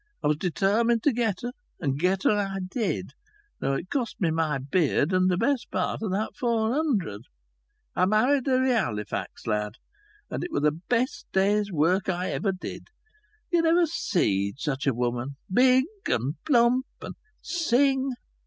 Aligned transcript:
I 0.23 0.27
was 0.29 0.37
determined 0.37 1.03
to 1.03 1.13
get 1.13 1.41
her, 1.41 1.51
and 1.79 1.99
get 1.99 2.23
her 2.23 2.31
I 2.31 2.57
did, 2.67 3.11
though 3.59 3.73
it 3.73 3.91
cost 3.91 4.19
me 4.19 4.31
my 4.31 4.57
beard, 4.57 5.13
and 5.13 5.29
the 5.29 5.37
best 5.37 5.69
part 5.69 6.01
o' 6.01 6.09
that 6.09 6.35
four 6.35 6.73
hundred. 6.73 7.21
I 7.95 8.05
married 8.07 8.47
her 8.47 8.63
i' 8.65 8.69
Halifax, 8.69 9.45
lad, 9.45 9.73
and 10.27 10.43
it 10.43 10.51
were 10.51 10.59
the 10.61 10.81
best 10.89 11.27
day's 11.31 11.71
work 11.71 12.09
I 12.09 12.31
ever 12.31 12.51
did. 12.51 12.87
You 13.51 13.61
never 13.61 13.85
seed 13.85 14.55
such 14.57 14.87
a 14.87 14.93
woman. 14.95 15.35
Big 15.53 15.85
and 16.07 16.33
plump 16.47 16.87
and 17.01 17.13
sing! 17.43 18.09